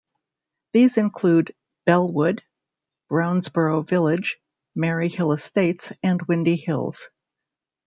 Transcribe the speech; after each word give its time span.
These 0.73 0.97
include 0.97 1.53
Bellewood, 1.85 2.41
Brownsboro 3.09 3.83
Village, 3.83 4.41
Maryhill 4.75 5.31
Estates 5.37 5.91
and 6.01 6.19
Windy 6.23 6.55
Hills. 6.55 7.11